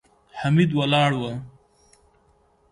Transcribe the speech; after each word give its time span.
حميد 0.39 0.71
ولاړ 0.77 1.11
و. 1.19 1.21